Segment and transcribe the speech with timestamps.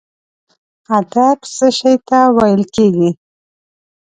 [0.97, 3.09] ادب څه شي ته ویل کیږي؟